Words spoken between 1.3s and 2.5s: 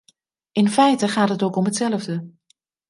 ook om hetzelfde.